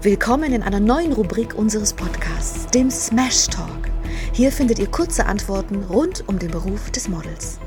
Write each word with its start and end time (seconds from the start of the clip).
Willkommen 0.00 0.52
in 0.52 0.62
einer 0.62 0.78
neuen 0.78 1.12
Rubrik 1.12 1.56
unseres 1.56 1.92
Podcasts, 1.92 2.68
dem 2.68 2.88
Smash 2.88 3.48
Talk. 3.48 3.90
Hier 4.32 4.52
findet 4.52 4.78
ihr 4.78 4.88
kurze 4.88 5.26
Antworten 5.26 5.82
rund 5.82 6.22
um 6.28 6.38
den 6.38 6.52
Beruf 6.52 6.92
des 6.92 7.08
Models. 7.08 7.58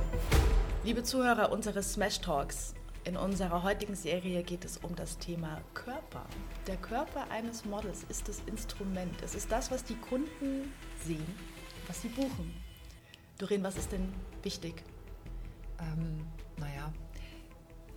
Liebe 0.85 1.03
Zuhörer 1.03 1.51
unseres 1.51 1.91
Smash 1.91 2.21
Talks, 2.21 2.73
in 3.03 3.17
unserer 3.17 3.63
heutigen 3.63 3.95
Serie 3.95 4.43
geht 4.43 4.63
es 4.63 4.77
um 4.77 4.95
das 4.95 5.17
Thema 5.17 5.59
Körper. 5.73 6.25
Der 6.67 6.77
Körper 6.77 7.29
eines 7.31 7.65
Models 7.65 8.05
ist 8.07 8.29
das 8.29 8.41
Instrument. 8.45 9.21
Es 9.21 9.35
ist 9.35 9.51
das, 9.51 9.69
was 9.69 9.83
die 9.83 9.95
Kunden 9.95 10.71
sehen, 11.05 11.35
was 11.87 12.01
sie 12.01 12.07
buchen. 12.07 12.53
Doreen, 13.39 13.61
was 13.61 13.75
ist 13.75 13.91
denn 13.91 14.07
wichtig? 14.41 14.81
Ähm, 15.81 16.25
naja, 16.55 16.93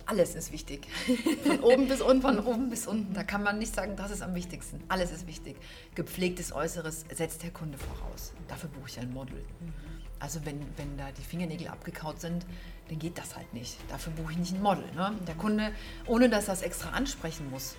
alles 0.05 0.35
ist 0.35 0.51
wichtig. 0.51 0.87
Von 1.45 1.59
oben 1.61 1.87
bis 1.87 2.01
unten. 2.01 2.21
Von 2.21 2.39
oben 2.39 2.69
bis 2.69 2.87
unten. 2.87 3.13
Da 3.13 3.23
kann 3.23 3.43
man 3.43 3.59
nicht 3.59 3.73
sagen, 3.73 3.95
das 3.95 4.11
ist 4.11 4.21
am 4.21 4.35
wichtigsten. 4.35 4.83
Alles 4.87 5.11
ist 5.11 5.27
wichtig. 5.27 5.57
Gepflegtes 5.95 6.53
Äußeres 6.53 7.05
setzt 7.13 7.43
der 7.43 7.51
Kunde 7.51 7.77
voraus. 7.77 8.33
Dafür 8.47 8.69
buche 8.69 8.89
ich 8.89 8.99
ein 8.99 9.11
Model. 9.13 9.37
Mhm. 9.37 9.73
Also 10.19 10.45
wenn, 10.45 10.59
wenn 10.77 10.97
da 10.97 11.11
die 11.11 11.21
Fingernägel 11.21 11.67
abgekaut 11.67 12.21
sind, 12.21 12.45
dann 12.89 12.99
geht 12.99 13.17
das 13.17 13.35
halt 13.35 13.53
nicht. 13.53 13.77
Dafür 13.89 14.13
buche 14.13 14.33
ich 14.33 14.37
nicht 14.37 14.53
ein 14.55 14.61
Model. 14.61 14.85
Ne? 14.95 15.13
Der 15.27 15.35
Kunde, 15.35 15.71
ohne 16.05 16.29
dass 16.29 16.47
er 16.47 16.53
es 16.53 16.61
extra 16.61 16.91
ansprechen 16.91 17.49
muss, 17.49 17.75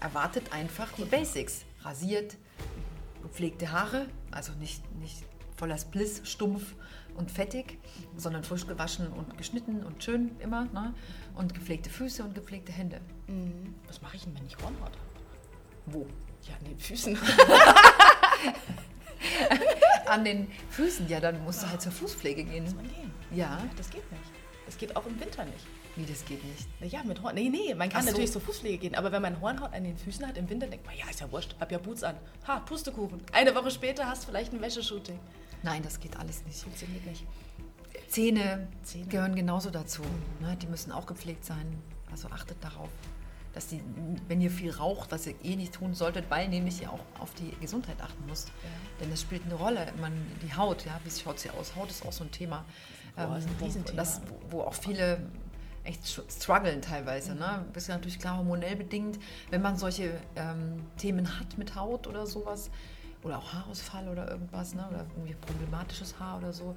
erwartet 0.00 0.52
einfach 0.52 0.92
die 0.92 1.04
Basics. 1.04 1.64
Rasiert, 1.82 2.36
gepflegte 3.22 3.72
Haare, 3.72 4.06
also 4.30 4.52
nicht, 4.54 4.82
nicht 4.96 5.24
voller 5.56 5.78
Spliss, 5.78 6.22
stumpf 6.24 6.74
und 7.20 7.30
fettig, 7.30 7.78
sondern 8.16 8.42
frisch 8.42 8.66
gewaschen 8.66 9.12
und 9.12 9.38
geschnitten 9.38 9.84
und 9.84 10.02
schön 10.02 10.32
immer. 10.40 10.64
Ne? 10.64 10.92
Und 11.34 11.54
gepflegte 11.54 11.90
Füße 11.90 12.24
und 12.24 12.34
gepflegte 12.34 12.72
Hände. 12.72 13.00
Mhm. 13.28 13.76
Was 13.86 14.02
mache 14.02 14.16
ich 14.16 14.24
denn, 14.24 14.36
wenn 14.36 14.46
ich 14.46 14.56
Hornhaut 14.56 14.86
habe? 14.86 14.96
Wo? 15.86 16.06
Ja, 16.48 16.56
an 16.56 16.64
den 16.64 16.78
Füßen. 16.78 17.16
an 20.06 20.24
den 20.24 20.50
Füßen, 20.70 21.06
ja, 21.08 21.20
dann 21.20 21.44
musst 21.44 21.62
du 21.62 21.68
halt 21.68 21.82
zur 21.82 21.92
Fußpflege 21.92 22.42
gehen. 22.44 22.64
Muss 22.64 22.74
man 22.74 22.88
gehen? 22.88 23.12
Ja. 23.32 23.62
Das 23.76 23.90
geht 23.90 24.10
nicht. 24.10 24.24
Das 24.64 24.78
geht 24.78 24.96
auch 24.96 25.04
im 25.06 25.20
Winter 25.20 25.44
nicht. 25.44 25.66
Wie, 25.96 26.06
das 26.06 26.24
geht 26.24 26.42
nicht? 26.44 26.92
Ja, 26.92 27.02
mit 27.02 27.20
Horn. 27.22 27.34
Nee, 27.34 27.50
nee, 27.50 27.74
man 27.74 27.90
kann 27.90 28.02
so. 28.02 28.10
natürlich 28.10 28.32
zur 28.32 28.40
Fußpflege 28.40 28.78
gehen, 28.78 28.94
aber 28.94 29.12
wenn 29.12 29.20
man 29.20 29.38
Hornhaut 29.40 29.74
an 29.74 29.84
den 29.84 29.98
Füßen 29.98 30.26
hat 30.26 30.38
im 30.38 30.48
Winter, 30.48 30.68
denkt 30.68 30.86
man, 30.86 30.96
ja, 30.96 31.04
ist 31.10 31.20
ja 31.20 31.30
wurscht, 31.30 31.54
hab 31.60 31.70
ja 31.70 31.76
Boots 31.78 32.02
an. 32.02 32.16
Ha, 32.46 32.60
Pustekuchen. 32.60 33.20
Eine 33.32 33.54
Woche 33.54 33.70
später 33.70 34.08
hast 34.08 34.22
du 34.22 34.28
vielleicht 34.28 34.52
ein 34.52 34.62
Wäscheshooting. 34.62 35.18
Nein, 35.62 35.82
das 35.82 36.00
geht 36.00 36.16
alles 36.16 36.44
nicht. 36.44 36.62
Funktioniert 36.62 37.04
nicht. 37.06 37.26
Zähne, 38.08 38.68
Zähne. 38.82 39.06
gehören 39.06 39.34
genauso 39.34 39.70
dazu. 39.70 40.02
Ne? 40.40 40.56
Die 40.60 40.66
müssen 40.66 40.92
auch 40.92 41.06
gepflegt 41.06 41.44
sein. 41.44 41.80
Also 42.10 42.28
achtet 42.28 42.62
darauf, 42.62 42.88
dass 43.52 43.68
die, 43.68 43.80
wenn 44.26 44.40
ihr 44.40 44.50
viel 44.50 44.70
raucht, 44.70 45.12
was 45.12 45.26
ihr 45.26 45.34
eh 45.44 45.56
nicht 45.56 45.74
tun 45.74 45.94
solltet, 45.94 46.28
weil 46.28 46.48
nämlich 46.48 46.82
ihr 46.82 46.92
auch 46.92 47.00
auf 47.18 47.32
die 47.34 47.50
Gesundheit 47.60 48.00
achten 48.00 48.24
müsst. 48.26 48.52
Denn 49.00 49.10
das 49.10 49.20
spielt 49.20 49.44
eine 49.44 49.54
Rolle. 49.54 49.92
Man, 50.00 50.12
die 50.42 50.54
Haut, 50.54 50.84
ja, 50.84 51.00
wie 51.04 51.10
schaut 51.10 51.38
sie 51.38 51.50
aus? 51.50 51.76
Haut 51.76 51.90
ist 51.90 52.04
auch 52.04 52.12
so 52.12 52.24
ein 52.24 52.30
Thema. 52.30 52.64
Boah, 53.16 53.34
ein 53.34 53.44
wo, 53.58 53.92
das, 53.92 54.20
wo, 54.26 54.58
wo 54.58 54.62
auch 54.62 54.74
viele 54.74 55.20
echt 55.84 56.06
strugglen 56.06 56.82
teilweise. 56.82 57.34
Ne? 57.34 57.64
Das 57.72 57.84
ist 57.84 57.88
ja 57.88 57.94
natürlich 57.94 58.18
klar 58.18 58.38
hormonell 58.38 58.76
bedingt. 58.76 59.18
Wenn 59.50 59.62
man 59.62 59.76
solche 59.76 60.12
ähm, 60.36 60.84
Themen 60.96 61.38
hat 61.38 61.58
mit 61.58 61.74
Haut 61.74 62.06
oder 62.06 62.26
sowas, 62.26 62.70
oder 63.22 63.38
auch 63.38 63.52
Haarausfall 63.52 64.08
oder 64.08 64.30
irgendwas, 64.30 64.74
ne? 64.74 64.86
oder 64.90 65.06
irgendwie 65.14 65.34
problematisches 65.34 66.18
Haar 66.18 66.38
oder 66.38 66.52
so, 66.52 66.74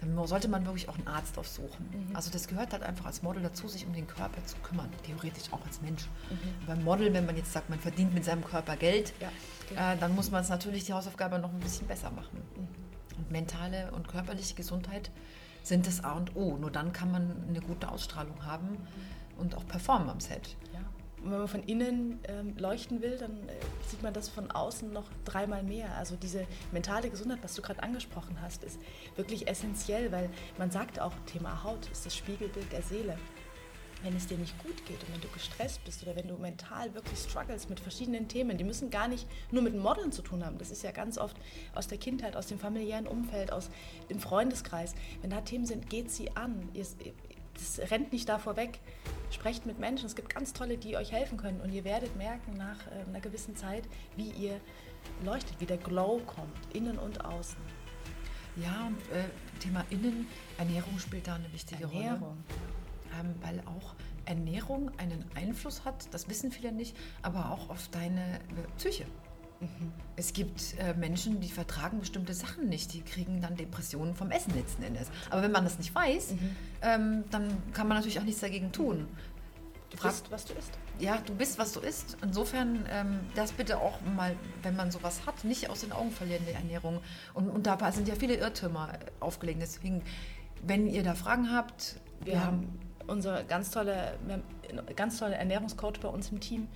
dann 0.00 0.26
sollte 0.26 0.48
man 0.48 0.64
wirklich 0.64 0.88
auch 0.88 0.96
einen 0.96 1.08
Arzt 1.08 1.36
aufsuchen. 1.36 2.10
Also 2.14 2.30
das 2.30 2.48
gehört 2.48 2.72
halt 2.72 2.82
einfach 2.82 3.04
als 3.06 3.22
Model 3.22 3.42
dazu, 3.42 3.68
sich 3.68 3.86
um 3.86 3.92
den 3.92 4.06
Körper 4.06 4.42
zu 4.46 4.56
kümmern, 4.58 4.88
theoretisch 5.04 5.52
auch 5.52 5.64
als 5.66 5.82
Mensch. 5.82 6.08
Beim 6.66 6.82
Model, 6.84 7.12
wenn 7.12 7.26
man 7.26 7.36
jetzt 7.36 7.52
sagt, 7.52 7.68
man 7.68 7.78
verdient 7.78 8.14
mit 8.14 8.24
seinem 8.24 8.42
Körper 8.44 8.76
Geld, 8.76 9.12
Ja, 9.20 9.28
genau. 9.68 9.80
äh, 9.92 9.96
dann 9.98 10.14
muss 10.14 10.30
man 10.30 10.42
es 10.42 10.48
natürlich 10.48 10.84
die 10.84 10.94
Hausaufgabe 10.94 11.38
noch 11.38 11.50
ein 11.52 11.60
bisschen 11.60 11.86
besser 11.86 12.10
machen. 12.10 12.40
Und 13.18 13.30
mentale 13.30 13.90
und 13.92 14.08
körperliche 14.08 14.54
Gesundheit 14.54 15.10
sind 15.62 15.86
das 15.86 16.02
A 16.02 16.12
und 16.12 16.34
O. 16.34 16.56
Nur 16.56 16.70
dann 16.70 16.94
kann 16.94 17.12
man 17.12 17.44
eine 17.48 17.60
gute 17.60 17.90
Ausstrahlung 17.90 18.46
haben 18.46 18.78
und 19.36 19.54
auch 19.54 19.66
performen 19.66 20.08
am 20.08 20.20
Set. 20.20 20.56
Ja. 20.72 20.80
Und 21.22 21.30
wenn 21.32 21.38
man 21.38 21.48
von 21.48 21.62
innen 21.64 22.18
ähm, 22.28 22.56
leuchten 22.56 23.02
will, 23.02 23.18
dann 23.18 23.32
äh, 23.48 23.52
sieht 23.86 24.02
man 24.02 24.14
das 24.14 24.28
von 24.28 24.50
außen 24.50 24.90
noch 24.90 25.04
dreimal 25.24 25.62
mehr. 25.62 25.94
Also 25.96 26.16
diese 26.16 26.46
mentale 26.72 27.10
Gesundheit, 27.10 27.40
was 27.42 27.54
du 27.54 27.62
gerade 27.62 27.82
angesprochen 27.82 28.40
hast, 28.40 28.64
ist 28.64 28.80
wirklich 29.16 29.46
essentiell, 29.46 30.12
weil 30.12 30.30
man 30.58 30.70
sagt 30.70 30.98
auch, 30.98 31.12
Thema 31.26 31.62
Haut 31.62 31.90
ist 31.90 32.06
das 32.06 32.16
Spiegelbild 32.16 32.72
der 32.72 32.82
Seele. 32.82 33.18
Wenn 34.02 34.16
es 34.16 34.26
dir 34.26 34.38
nicht 34.38 34.56
gut 34.62 34.86
geht 34.86 35.02
und 35.02 35.12
wenn 35.12 35.20
du 35.20 35.28
gestresst 35.28 35.84
bist 35.84 36.02
oder 36.02 36.16
wenn 36.16 36.26
du 36.26 36.38
mental 36.38 36.94
wirklich 36.94 37.18
struggles 37.18 37.68
mit 37.68 37.80
verschiedenen 37.80 38.28
Themen, 38.28 38.56
die 38.56 38.64
müssen 38.64 38.88
gar 38.88 39.08
nicht 39.08 39.26
nur 39.50 39.62
mit 39.62 39.76
Modeln 39.76 40.10
zu 40.10 40.22
tun 40.22 40.42
haben. 40.42 40.56
Das 40.56 40.70
ist 40.70 40.82
ja 40.82 40.90
ganz 40.90 41.18
oft 41.18 41.36
aus 41.74 41.86
der 41.86 41.98
Kindheit, 41.98 42.34
aus 42.34 42.46
dem 42.46 42.58
familiären 42.58 43.06
Umfeld, 43.06 43.52
aus 43.52 43.68
dem 44.08 44.18
Freundeskreis. 44.18 44.94
Wenn 45.20 45.28
da 45.28 45.42
Themen 45.42 45.66
sind, 45.66 45.90
geht 45.90 46.10
sie 46.10 46.34
an. 46.34 46.70
Ihr, 46.72 46.86
das 47.60 47.90
rennt 47.90 48.12
nicht 48.12 48.28
davor 48.28 48.56
weg. 48.56 48.80
Sprecht 49.30 49.66
mit 49.66 49.78
Menschen. 49.78 50.06
Es 50.06 50.16
gibt 50.16 50.34
ganz 50.34 50.52
tolle, 50.52 50.76
die 50.78 50.96
euch 50.96 51.12
helfen 51.12 51.38
können. 51.38 51.60
Und 51.60 51.72
ihr 51.72 51.84
werdet 51.84 52.16
merken 52.16 52.54
nach 52.56 52.86
äh, 52.88 53.08
einer 53.08 53.20
gewissen 53.20 53.56
Zeit, 53.56 53.84
wie 54.16 54.30
ihr 54.30 54.60
leuchtet, 55.24 55.60
wie 55.60 55.66
der 55.66 55.78
Glow 55.78 56.20
kommt, 56.26 56.74
innen 56.74 56.98
und 56.98 57.24
außen. 57.24 57.58
Ja, 58.56 58.88
und 58.88 58.98
äh, 59.16 59.24
Thema 59.60 59.84
Innen, 59.90 60.26
Ernährung 60.58 60.98
spielt 60.98 61.28
da 61.28 61.36
eine 61.36 61.52
wichtige 61.52 61.86
Rolle. 61.86 62.04
Ernährung. 62.04 62.44
Ähm, 63.20 63.34
weil 63.40 63.60
auch 63.60 63.94
Ernährung 64.24 64.90
einen 64.98 65.24
Einfluss 65.34 65.84
hat, 65.84 66.12
das 66.12 66.28
wissen 66.28 66.52
viele 66.52 66.72
nicht, 66.72 66.96
aber 67.22 67.50
auch 67.50 67.70
auf 67.70 67.88
deine 67.88 68.36
äh, 68.36 68.40
Psyche. 68.76 69.06
Es 70.16 70.32
gibt 70.32 70.74
äh, 70.78 70.94
Menschen, 70.94 71.40
die 71.40 71.48
vertragen 71.48 72.00
bestimmte 72.00 72.34
Sachen 72.34 72.68
nicht, 72.68 72.92
die 72.92 73.02
kriegen 73.02 73.40
dann 73.40 73.56
Depressionen 73.56 74.14
vom 74.14 74.30
Essen 74.30 74.54
letzten 74.54 74.82
Endes. 74.82 75.08
Aber 75.30 75.42
wenn 75.42 75.52
man 75.52 75.64
das 75.64 75.78
nicht 75.78 75.94
weiß, 75.94 76.34
ähm, 76.82 77.24
dann 77.30 77.56
kann 77.72 77.88
man 77.88 77.96
natürlich 77.96 78.18
auch 78.18 78.24
nichts 78.24 78.40
dagegen 78.40 78.72
tun. 78.72 79.06
Du 79.90 79.96
Frag- 79.96 80.12
bist, 80.12 80.30
was 80.30 80.44
du 80.44 80.52
isst. 80.54 80.70
Ja, 80.98 81.18
du 81.24 81.34
bist, 81.34 81.58
was 81.58 81.72
du 81.72 81.80
isst. 81.80 82.16
Insofern 82.22 82.84
ähm, 82.90 83.20
das 83.34 83.52
bitte 83.52 83.78
auch 83.78 83.98
mal, 84.16 84.36
wenn 84.62 84.76
man 84.76 84.90
sowas 84.90 85.22
hat, 85.26 85.44
nicht 85.44 85.68
aus 85.70 85.80
den 85.80 85.92
Augen 85.92 86.10
verlieren, 86.10 86.44
die 86.46 86.52
Ernährung. 86.52 87.00
Und, 87.34 87.48
und 87.48 87.66
dabei 87.66 87.90
sind 87.90 88.06
ja 88.06 88.14
viele 88.14 88.36
Irrtümer 88.36 88.90
aufgelegt. 89.20 89.60
Deswegen, 89.62 90.02
wenn 90.62 90.86
ihr 90.86 91.02
da 91.02 91.14
Fragen 91.14 91.50
habt, 91.52 91.96
Wir 92.24 92.44
haben 92.44 92.68
unser 93.06 93.44
ganz 93.44 93.70
tolle, 93.70 94.18
ganz 94.96 95.18
tolle 95.18 95.34
Ernährungscoach 95.34 96.00
bei 96.00 96.08
uns 96.08 96.30
im 96.30 96.40
Team. 96.40 96.68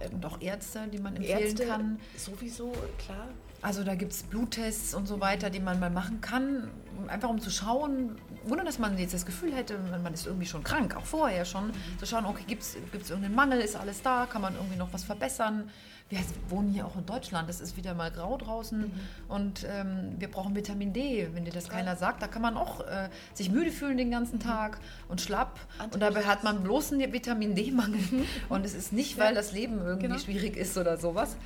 Ähm, 0.00 0.14
und 0.14 0.26
auch 0.26 0.40
Ärzte, 0.40 0.86
die 0.92 0.98
man 0.98 1.16
empfehlen 1.16 1.40
Ärzte 1.40 1.66
kann. 1.66 2.00
sowieso, 2.16 2.72
klar. 2.98 3.28
Also 3.62 3.84
da 3.84 3.94
gibt 3.94 4.12
es 4.12 4.22
Bluttests 4.22 4.94
und 4.94 5.06
so 5.06 5.20
weiter, 5.20 5.50
die 5.50 5.60
man 5.60 5.78
mal 5.78 5.90
machen 5.90 6.20
kann, 6.22 6.70
einfach 7.08 7.28
um 7.28 7.40
zu 7.40 7.50
schauen, 7.50 8.16
ohne 8.48 8.64
dass 8.64 8.78
man 8.78 8.96
jetzt 8.98 9.14
das 9.14 9.26
Gefühl 9.26 9.54
hätte, 9.54 9.78
man 9.90 10.02
man 10.02 10.14
ist 10.14 10.26
irgendwie 10.26 10.46
schon 10.46 10.62
krank, 10.64 10.96
auch 10.96 11.04
vorher 11.04 11.44
schon, 11.44 11.72
zu 11.98 12.06
schauen, 12.06 12.24
okay, 12.26 12.44
gibt 12.46 12.62
es 12.62 12.74
irgendeinen 12.74 13.34
Mangel, 13.34 13.60
ist 13.60 13.76
alles 13.76 14.02
da, 14.02 14.26
kann 14.26 14.42
man 14.42 14.54
irgendwie 14.54 14.76
noch 14.76 14.92
was 14.92 15.04
verbessern. 15.04 15.70
Wir 16.08 16.18
wohnen 16.48 16.70
hier 16.72 16.86
auch 16.86 16.96
in 16.96 17.06
Deutschland, 17.06 17.48
es 17.48 17.60
ist 17.60 17.76
wieder 17.76 17.94
mal 17.94 18.10
grau 18.10 18.36
draußen 18.36 18.90
und 19.28 19.64
ähm, 19.70 20.16
wir 20.18 20.28
brauchen 20.28 20.56
Vitamin 20.56 20.92
D, 20.92 21.28
wenn 21.34 21.44
dir 21.44 21.52
das 21.52 21.68
keiner 21.68 21.94
sagt, 21.94 22.20
da 22.20 22.26
kann 22.26 22.42
man 22.42 22.56
auch 22.56 22.80
äh, 22.80 23.08
sich 23.32 23.48
müde 23.48 23.70
fühlen 23.70 23.96
den 23.96 24.10
ganzen 24.10 24.40
Tag 24.40 24.78
und 25.08 25.20
schlapp 25.20 25.60
und 25.92 26.00
dabei 26.02 26.24
hat 26.24 26.42
man 26.42 26.64
bloß 26.64 26.94
einen 26.94 27.12
Vitamin 27.12 27.54
D-Mangel 27.54 28.00
und 28.48 28.64
es 28.66 28.74
ist 28.74 28.92
nicht, 28.92 29.18
weil 29.18 29.34
das 29.36 29.52
Leben 29.52 29.78
irgendwie 29.78 30.08
Genau. 30.08 30.18
schwierig 30.18 30.56
ist 30.56 30.76
oder 30.76 30.96
sowas. 30.96 31.36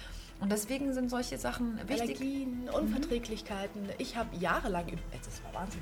Und 0.40 0.50
deswegen 0.50 0.92
sind 0.94 1.10
solche 1.10 1.38
Sachen 1.38 1.78
wichtig. 1.86 2.18
Allergien, 2.20 2.68
Unverträglichkeiten. 2.72 3.88
Ich 3.98 4.16
habe 4.16 4.34
jahrelang, 4.36 4.86
das 5.12 5.42
war 5.44 5.60
Wahnsinn. 5.62 5.80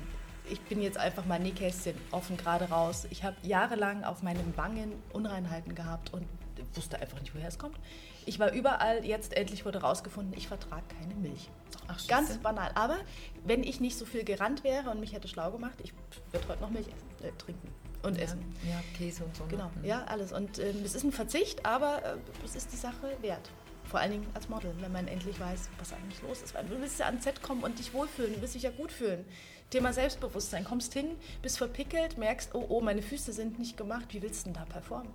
Ich 0.49 0.61
bin 0.61 0.81
jetzt 0.81 0.97
einfach 0.97 1.25
mal 1.25 1.39
Nähkästchen 1.39 1.95
offen 2.11 2.37
gerade 2.37 2.65
raus. 2.69 3.07
Ich 3.09 3.23
habe 3.23 3.35
jahrelang 3.43 4.03
auf 4.03 4.23
meinen 4.23 4.55
Wangen 4.57 4.93
Unreinheiten 5.13 5.73
gehabt 5.75 6.13
und 6.13 6.27
wusste 6.75 6.99
einfach 6.99 7.19
nicht, 7.21 7.33
woher 7.35 7.47
es 7.47 7.57
kommt. 7.57 7.77
Ich 8.25 8.39
war 8.39 8.51
überall, 8.51 9.03
jetzt 9.05 9.35
endlich 9.35 9.65
wurde 9.65 9.81
rausgefunden, 9.81 10.33
ich 10.37 10.47
vertrage 10.47 10.83
keine 10.99 11.13
Milch. 11.15 11.49
Ach. 11.87 12.07
Ganz 12.07 12.37
banal. 12.37 12.71
Aber 12.75 12.97
wenn 13.45 13.63
ich 13.63 13.79
nicht 13.81 13.97
so 13.97 14.05
viel 14.05 14.23
gerannt 14.23 14.63
wäre 14.63 14.89
und 14.89 14.99
mich 14.99 15.13
hätte 15.13 15.27
schlau 15.27 15.51
gemacht, 15.51 15.77
ich 15.83 15.93
würde 16.31 16.47
heute 16.47 16.61
noch 16.61 16.69
Milch 16.69 16.87
essen, 16.87 17.25
äh, 17.27 17.31
trinken 17.37 17.69
und 18.03 18.17
Ja, 18.17 18.23
essen. 18.23 18.55
ja, 18.69 18.81
Käse 18.97 19.23
und 19.25 19.35
so. 19.35 19.43
ne? 19.43 19.49
Genau, 19.49 19.71
Mhm. 19.75 19.85
ja, 19.85 20.03
alles. 20.05 20.31
Und 20.31 20.59
ähm, 20.59 20.81
es 20.85 20.95
ist 20.95 21.03
ein 21.03 21.11
Verzicht, 21.11 21.65
aber 21.65 22.03
äh, 22.03 22.15
es 22.45 22.55
ist 22.55 22.71
die 22.71 22.77
Sache 22.77 23.15
wert. 23.21 23.49
Vor 23.93 23.99
allen 23.99 24.13
Dingen 24.13 24.27
als 24.33 24.49
Model, 24.49 24.73
wenn 24.79 24.91
man 24.91 25.07
endlich 25.07 25.39
weiß, 25.39 25.69
was 25.77 25.93
eigentlich 25.93 26.19
los 26.23 26.41
ist. 26.41 26.55
Weil 26.55 26.65
du 26.65 26.81
willst 26.81 26.99
ja 26.99 27.05
ans 27.05 27.25
Set 27.25 27.43
kommen 27.43 27.61
und 27.61 27.77
dich 27.77 27.93
wohlfühlen, 27.93 28.33
du 28.33 28.41
willst 28.41 28.55
dich 28.55 28.63
ja 28.63 28.71
gut 28.71 28.91
fühlen. 28.91 29.23
Thema 29.69 29.93
Selbstbewusstsein. 29.93 30.63
Kommst 30.63 30.93
hin, 30.93 31.11
bist 31.43 31.59
verpickelt, 31.59 32.17
merkst, 32.17 32.55
oh, 32.55 32.65
oh, 32.69 32.81
meine 32.81 33.03
Füße 33.03 33.31
sind 33.33 33.59
nicht 33.59 33.77
gemacht, 33.77 34.07
wie 34.09 34.23
willst 34.23 34.41
du 34.41 34.43
denn 34.45 34.53
da 34.55 34.65
performen? 34.65 35.13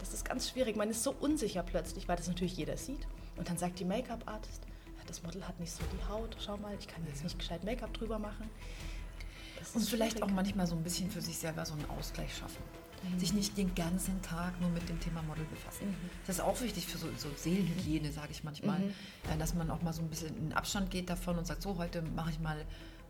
Das 0.00 0.12
ist 0.12 0.24
ganz 0.24 0.50
schwierig. 0.50 0.74
Man 0.74 0.90
ist 0.90 1.04
so 1.04 1.14
unsicher 1.20 1.62
plötzlich, 1.62 2.08
weil 2.08 2.16
das 2.16 2.26
natürlich 2.26 2.56
jeder 2.56 2.76
sieht. 2.76 3.06
Und 3.36 3.48
dann 3.48 3.58
sagt 3.58 3.78
die 3.78 3.84
Make-up-Artist, 3.84 4.62
das 5.06 5.22
Model 5.22 5.46
hat 5.46 5.60
nicht 5.60 5.70
so 5.70 5.84
die 5.92 6.12
Haut, 6.12 6.36
schau 6.44 6.56
mal, 6.56 6.74
ich 6.76 6.88
kann 6.88 7.06
jetzt 7.06 7.22
nicht 7.22 7.38
gescheit 7.38 7.62
Make-up 7.62 7.94
drüber 7.94 8.18
machen. 8.18 8.50
Das 9.60 9.70
Und 9.70 9.88
vielleicht 9.88 10.16
auch 10.16 10.26
schwierig. 10.26 10.34
manchmal 10.34 10.66
so 10.66 10.74
ein 10.74 10.82
bisschen 10.82 11.12
für 11.12 11.20
sich 11.20 11.38
selber 11.38 11.64
so 11.64 11.74
einen 11.74 11.88
Ausgleich 11.90 12.36
schaffen. 12.36 12.64
Mhm. 13.12 13.18
Sich 13.18 13.32
nicht 13.34 13.56
den 13.56 13.74
ganzen 13.74 14.20
Tag 14.22 14.60
nur 14.60 14.70
mit 14.70 14.88
dem 14.88 15.00
Thema 15.00 15.22
Model 15.22 15.44
befassen. 15.44 15.88
Mhm. 15.88 16.10
Das 16.26 16.36
ist 16.36 16.42
auch 16.42 16.60
wichtig 16.60 16.86
für 16.86 16.98
so, 16.98 17.06
so 17.16 17.28
Seelenhygiene, 17.36 18.12
sage 18.12 18.28
ich 18.30 18.44
manchmal, 18.44 18.78
mhm. 18.78 18.92
Äh, 19.32 19.38
dass 19.38 19.54
man 19.54 19.70
auch 19.70 19.82
mal 19.82 19.92
so 19.92 20.02
ein 20.02 20.08
bisschen 20.08 20.36
in 20.36 20.52
Abstand 20.52 20.90
geht 20.90 21.10
davon 21.10 21.38
und 21.38 21.46
sagt, 21.46 21.62
so 21.62 21.76
heute 21.78 22.02
mache 22.02 22.30
ich 22.30 22.40
mal 22.40 22.56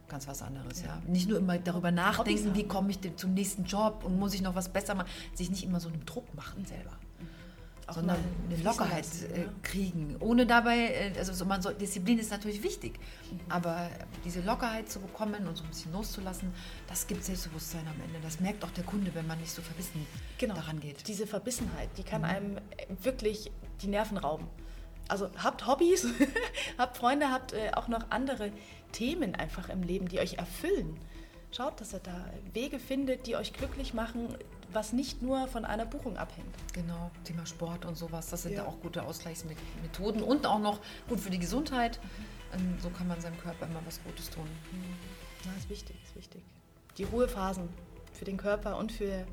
ganz 0.09 0.29
was 0.29 0.43
anderes. 0.43 0.83
Ja. 0.83 0.89
ja. 0.89 1.03
Nicht 1.07 1.29
nur 1.29 1.39
immer 1.39 1.59
darüber 1.59 1.91
nachdenken, 1.91 2.55
wie 2.55 2.65
komme 2.65 2.91
ich 2.91 3.01
denn 3.01 3.17
zum 3.17 3.35
nächsten 3.35 3.65
Job 3.65 4.05
und 4.05 4.19
muss 4.19 4.35
ich 4.35 4.43
noch 4.43 4.55
was 4.55 4.69
besser 4.69 4.95
machen, 4.95 5.09
sich 5.35 5.51
nicht 5.51 5.65
immer 5.65 5.81
so 5.81 5.89
einen 5.89 6.05
Druck 6.05 6.35
machen 6.35 6.65
selber 6.65 6.93
auch 7.87 7.95
sondern 7.95 8.19
eine 8.47 8.63
Lockerheit 8.63 9.05
lassen, 9.05 9.35
äh, 9.35 9.47
kriegen, 9.63 10.17
ohne 10.21 10.47
dabei, 10.47 10.77
äh, 10.77 11.13
also 11.19 11.33
so, 11.33 11.45
man 11.45 11.61
soll, 11.63 11.75
Disziplin 11.75 12.19
ist 12.19 12.31
natürlich 12.31 12.63
wichtig, 12.63 12.99
mhm. 13.31 13.41
aber 13.49 13.91
diese 14.25 14.41
Lockerheit 14.41 14.89
zu 14.89 15.01
bekommen 15.01 15.47
und 15.47 15.57
so 15.57 15.65
ein 15.65 15.69
bisschen 15.69 15.93
loszulassen, 15.93 16.53
das 16.89 17.07
gibt 17.07 17.25
Selbstbewusstsein 17.25 17.87
am 17.87 18.01
Ende. 18.05 18.21
Das 18.23 18.41
merkt 18.41 18.65
auch 18.65 18.71
der 18.71 18.85
Kunde, 18.85 19.15
wenn 19.15 19.27
man 19.27 19.39
nicht 19.39 19.53
so 19.53 19.63
verbissen 19.63 20.07
genau. 20.39 20.55
daran 20.55 20.81
geht. 20.81 21.07
Diese 21.09 21.27
Verbissenheit, 21.27 21.91
die 21.99 22.03
kann 22.03 22.23
mhm. 22.23 22.29
einem 22.29 22.59
wirklich 23.03 23.51
die 23.83 23.89
Nerven 23.89 24.17
rauben. 24.17 24.47
Also 25.09 25.29
habt 25.43 25.67
Hobbys, 25.67 26.07
habt 26.79 26.97
Freunde, 26.97 27.31
habt 27.31 27.53
äh, 27.53 27.73
auch 27.75 27.89
noch 27.89 28.11
andere 28.11 28.51
Themen 28.93 29.35
einfach 29.35 29.69
im 29.69 29.83
Leben, 29.83 30.09
die 30.09 30.19
euch 30.19 30.35
erfüllen. 30.35 30.99
Schaut, 31.57 31.81
dass 31.81 31.93
ihr 31.93 32.01
da 32.01 32.25
Wege 32.53 32.81
findet, 32.81 33.29
die 33.29 33.37
euch 33.37 33.53
glücklich 33.53 33.95
machen, 33.95 34.37
was 34.73 34.93
nicht 34.93 35.23
nur 35.23 35.47
von 35.47 35.65
einer 35.65 35.87
Buchung 35.87 36.17
abhängt. 36.17 36.53
Genau, 36.73 37.13
Thema 37.23 37.47
Sport 37.47 37.85
und 37.85 37.97
sowas, 37.97 38.27
das 38.29 38.43
sind 38.43 38.55
ja. 38.55 38.67
auch 38.67 38.81
gute 38.81 39.05
Ausgleichsmethoden 39.05 40.21
und 40.25 40.47
auch 40.47 40.59
noch 40.59 40.81
gut 41.09 41.21
für 41.21 41.31
die 41.31 41.39
Gesundheit. 41.39 42.01
Mhm. 42.59 42.81
So 42.81 42.91
kann 42.91 43.07
man 43.07 43.21
seinem 43.21 43.39
Körper 43.39 43.67
immer 43.67 43.81
was 43.87 44.03
Gutes 44.03 44.31
tun. 44.31 44.49
Ja, 45.45 45.53
ist 45.57 45.71
wichtig, 45.71 45.95
ist 46.05 46.17
wichtig. 46.17 46.43
Die 46.99 47.05
Ruhephasen 47.05 47.69
für 48.13 48.25
den 48.25 48.37
Körper 48.37 48.77
und 48.77 48.91
für 48.91 49.05
äh, 49.05 49.25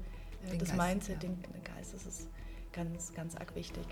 das 0.59 0.69
Geist, 0.69 0.75
Mindset, 0.75 1.23
ja. 1.23 1.29
den, 1.29 1.41
den 1.41 1.63
Geist, 1.63 1.95
das 1.95 2.06
ist 2.06 2.27
ganz, 2.71 3.13
ganz 3.15 3.35
arg 3.35 3.56
wichtig. 3.56 3.85